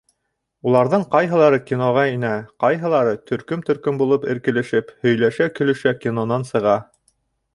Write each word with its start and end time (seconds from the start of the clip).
Уларҙың 0.69 1.03
ҡайһылары 1.15 1.59
киноға 1.71 2.05
инә, 2.13 2.31
ҡайһылары, 2.63 3.11
төркөм-төркөм 3.31 4.01
булып 4.01 4.27
эркелешеп, 4.33 4.89
һөйләшә-көлөшә 5.09 5.97
кинонан 6.07 6.49
сыға. 6.53 6.77